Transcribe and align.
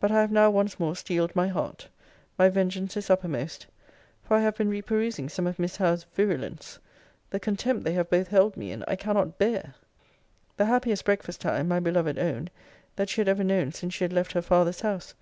But 0.00 0.10
I 0.12 0.20
have 0.20 0.30
now 0.30 0.50
once 0.50 0.78
more 0.78 0.94
steeled 0.94 1.34
my 1.34 1.48
heart. 1.48 1.88
My 2.38 2.50
vengeance 2.50 2.94
is 2.94 3.08
uppermost; 3.08 3.64
for 4.22 4.36
I 4.36 4.42
have 4.42 4.54
been 4.54 4.68
reperusing 4.68 5.30
some 5.30 5.46
of 5.46 5.58
Miss 5.58 5.76
Howe's 5.78 6.04
virulence. 6.14 6.78
The 7.30 7.40
contempt 7.40 7.82
they 7.84 7.94
have 7.94 8.10
both 8.10 8.28
held 8.28 8.58
me 8.58 8.70
in 8.70 8.84
I 8.86 8.96
cannot 8.96 9.38
bear. 9.38 9.74
The 10.58 10.66
happiest 10.66 11.06
breakfast 11.06 11.40
time, 11.40 11.68
my 11.68 11.80
beloved 11.80 12.18
owned, 12.18 12.50
that 12.96 13.08
she 13.08 13.22
had 13.22 13.28
ever 13.28 13.44
known 13.44 13.72
since 13.72 13.94
she 13.94 14.04
had 14.04 14.12
left 14.12 14.32
her 14.32 14.42
father's 14.42 14.82
house. 14.82 15.14